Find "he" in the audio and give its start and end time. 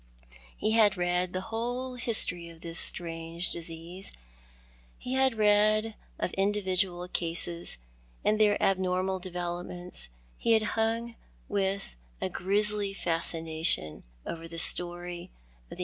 0.57-0.71, 4.97-5.13, 10.39-10.53